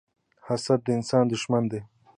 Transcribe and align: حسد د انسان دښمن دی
حسد 0.47 0.79
د 0.83 0.87
انسان 0.97 1.23
دښمن 1.33 1.63
دی 1.71 1.81